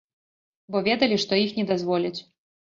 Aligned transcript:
Бо 0.71 0.81
ведалі, 0.87 1.21
што 1.25 1.41
іх 1.45 1.55
не 1.61 1.69
дазволяць. 1.75 2.17